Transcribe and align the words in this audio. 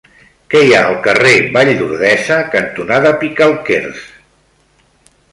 Què 0.51 0.59
hi 0.67 0.71
ha 0.75 0.77
al 0.85 0.95
carrer 1.07 1.33
Vall 1.57 1.69
d'Ordesa 1.81 2.37
cantonada 2.55 3.11
Picalquers? 3.25 4.01